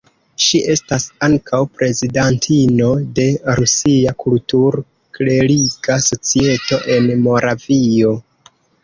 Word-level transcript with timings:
Ŝi 0.43 0.59
estas 0.75 1.03
ankaŭ 1.25 1.57
prezidantino 1.79 2.87
de 3.19 3.25
Rusia 3.59 4.13
Kultur-kleriga 4.23 5.99
Societo 6.07 6.81
en 6.97 7.13
Moravio. 7.29 8.15